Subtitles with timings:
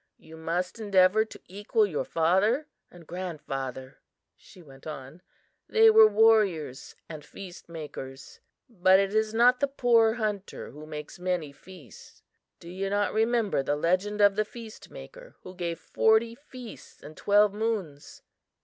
[0.17, 3.99] "You must endeavor to equal your father and grandfather,"
[4.35, 5.21] she went on.
[5.69, 8.39] "They were warriors and feast makers.
[8.67, 12.23] But it is not the poor hunter who makes many feasts.
[12.59, 17.13] Do you not remember the 'Legend of the Feast Maker,' who gave forty feasts in
[17.13, 18.23] twelve moons?